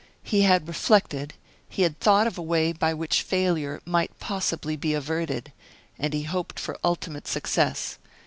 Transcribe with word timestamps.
He 0.23 0.41
had 0.41 0.67
reflected, 0.67 1.35
he 1.69 1.83
had 1.83 1.99
thought 1.99 2.25
of 2.25 2.35
a 2.35 2.41
way 2.41 2.73
by 2.73 2.91
which 2.91 3.21
failure 3.21 3.81
might 3.85 4.17
possibly 4.19 4.75
be 4.75 4.95
averted 4.95 5.53
and 5.99 6.11
he 6.11 6.23
hoped 6.23 6.59
for 6.59 6.79
ultimate 6.83 7.27
success. 7.27 7.99